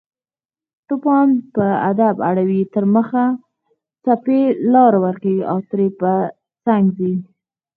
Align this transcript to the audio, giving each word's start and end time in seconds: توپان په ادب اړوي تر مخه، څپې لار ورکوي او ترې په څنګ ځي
توپان 0.87 1.29
په 1.55 1.65
ادب 1.91 2.15
اړوي 2.29 2.61
تر 2.73 2.83
مخه، 2.95 3.25
څپې 4.03 4.41
لار 4.73 4.93
ورکوي 5.05 5.41
او 5.51 5.57
ترې 5.69 5.87
په 6.01 6.11
څنګ 6.65 6.83
ځي 6.97 7.13